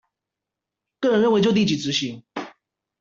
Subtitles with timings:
[0.99, 2.23] 個人認為就立即執行